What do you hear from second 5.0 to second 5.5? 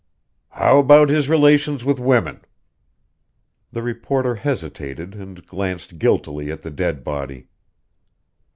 and